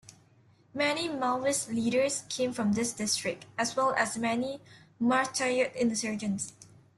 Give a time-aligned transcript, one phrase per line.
[0.73, 4.59] Many Maoist leaders came from this district, as well as many
[4.97, 6.53] martyred insurgents.